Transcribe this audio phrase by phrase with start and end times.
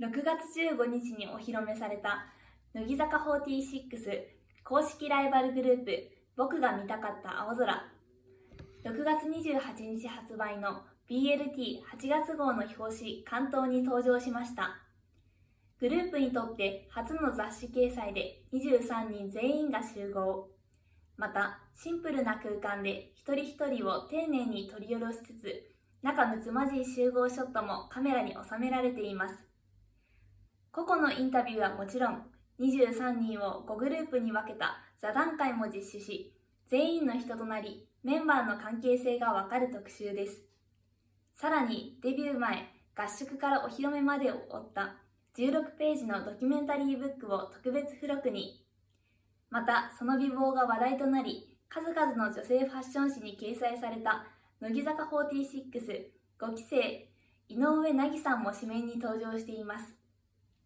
[0.00, 2.24] 6月15日にお披露目された
[2.72, 4.22] 乃木坂46
[4.64, 7.84] 公式ライバルグループ僕が見たかった青空。
[8.82, 14.78] 6月28日発売の BLT8 月号の表紙関東に登場しました。
[15.78, 20.48] グループにとって初の雑誌掲載で23人全員が集合。
[21.18, 25.70] またシンプルな空間で一人一人を丁寧に取り下ろしつつ
[26.00, 29.49] 仲睦まじい集合ショットもカメラに収められています。
[30.72, 32.22] 個々のインタビューはもちろん
[32.60, 36.32] 23人を5グループに分けた座談会も実施し
[36.68, 40.42] 全員の人となりメンバーの関係性がわかる特集です。
[41.34, 44.96] さらにデビュー前合宿からお披露目までを追った
[45.36, 48.64] 16ページのドキュメンタリーブックを特別付録に
[49.48, 54.26] またその美貌が話題となり数々の女性ファッション誌に掲載された
[54.60, 57.08] 乃木坂465期生
[57.48, 59.99] 井上凪さんも紙面に登場しています。